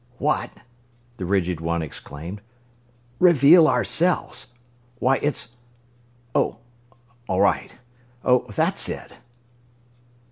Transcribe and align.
"What!" 0.17 0.49
the 1.17 1.27
rigid 1.27 1.61
one 1.61 1.83
exclaimed. 1.83 2.41
"Reveal 3.19 3.67
ourselves! 3.67 4.47
Why, 4.97 5.17
it's... 5.17 5.49
Oh, 6.33 6.57
all 7.29 7.39
right.... 7.41 7.73
Oh, 8.25 8.47
that's 8.55 8.89
it.... 8.89 9.19